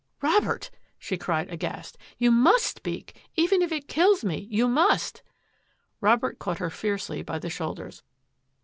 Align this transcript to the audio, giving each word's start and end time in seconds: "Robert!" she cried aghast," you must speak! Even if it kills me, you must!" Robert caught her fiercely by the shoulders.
"Robert!" 0.23 0.71
she 0.97 1.15
cried 1.15 1.51
aghast," 1.51 1.95
you 2.17 2.31
must 2.31 2.65
speak! 2.77 3.21
Even 3.35 3.61
if 3.61 3.71
it 3.71 3.87
kills 3.87 4.25
me, 4.25 4.47
you 4.49 4.67
must!" 4.67 5.21
Robert 6.01 6.39
caught 6.39 6.57
her 6.57 6.71
fiercely 6.71 7.21
by 7.21 7.37
the 7.37 7.51
shoulders. 7.51 8.01